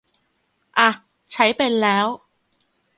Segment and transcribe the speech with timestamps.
[0.77, 0.89] อ่ะ
[1.31, 2.07] ใช้เป็นแล้ว